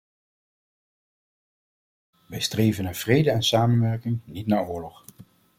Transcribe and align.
Wij 2.27 2.39
streven 2.39 2.83
naar 2.83 2.95
vrede 2.95 3.31
en 3.31 3.43
samenwerking- 3.43 4.19
niet 4.25 4.47
naar 4.47 4.67
oorlog. 4.67 5.03